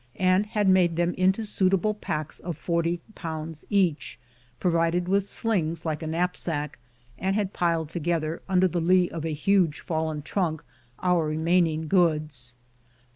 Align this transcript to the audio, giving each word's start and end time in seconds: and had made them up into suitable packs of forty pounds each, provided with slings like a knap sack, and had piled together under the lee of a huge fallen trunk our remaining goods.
and 0.17 0.47
had 0.47 0.67
made 0.67 0.95
them 0.95 1.09
up 1.11 1.15
into 1.15 1.45
suitable 1.45 1.93
packs 1.93 2.39
of 2.39 2.57
forty 2.57 2.99
pounds 3.13 3.65
each, 3.69 4.17
provided 4.59 5.07
with 5.07 5.27
slings 5.27 5.85
like 5.85 6.01
a 6.01 6.07
knap 6.07 6.35
sack, 6.35 6.79
and 7.19 7.35
had 7.35 7.53
piled 7.53 7.87
together 7.89 8.41
under 8.49 8.67
the 8.67 8.81
lee 8.81 9.09
of 9.11 9.25
a 9.25 9.33
huge 9.35 9.79
fallen 9.79 10.23
trunk 10.23 10.63
our 11.03 11.27
remaining 11.27 11.87
goods. 11.87 12.55